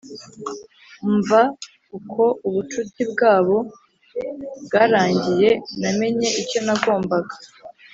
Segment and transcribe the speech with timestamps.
[1.15, 1.41] Mva
[1.97, 3.57] uko ubucuti bwabo
[4.65, 7.35] bwarangiye namenye icyo nagombaga